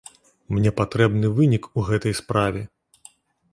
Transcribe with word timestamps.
Мне 0.55 0.71
патрэбны 0.79 1.31
вынік 1.41 1.69
у 1.79 1.85
гэтай 1.91 2.17
справе. 2.23 2.61